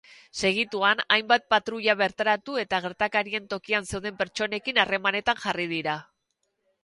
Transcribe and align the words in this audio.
Segituan, 0.39 1.01
hainbat 1.15 1.43
patruila 1.53 1.95
bertaratu 1.99 2.55
eta 2.63 2.79
gertakarien 2.87 3.45
tokian 3.53 3.87
zeuden 3.91 4.17
pertsonekin 4.23 4.81
harremanetan 4.85 5.43
jarri 5.45 5.69
dira. 5.77 5.99